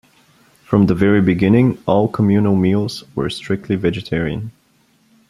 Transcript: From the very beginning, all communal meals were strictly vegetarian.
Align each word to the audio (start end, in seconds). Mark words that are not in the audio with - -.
From 0.63 0.87
the 0.87 0.95
very 0.95 1.21
beginning, 1.21 1.77
all 1.85 2.07
communal 2.07 2.55
meals 2.55 3.03
were 3.13 3.29
strictly 3.29 3.75
vegetarian. 3.75 4.51